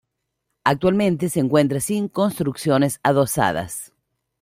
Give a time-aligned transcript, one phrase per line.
[0.63, 3.93] Actualmente se encuentra sin construcciones adosadas.